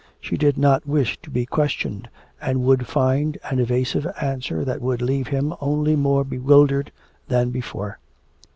[0.19, 2.09] She did not wish to be questioned,
[2.41, 6.91] and would find an evasive answer that would leave him only more bewildered
[7.27, 7.99] than before.